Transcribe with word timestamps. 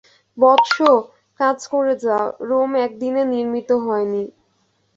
বৎস, 0.37 0.75
কাজ 1.39 1.57
করে 1.67 1.93
যাও, 2.05 2.25
রোম 2.49 2.71
একদিনে 2.85 3.23
নির্মিত 3.33 3.69
হয়নি। 3.85 4.23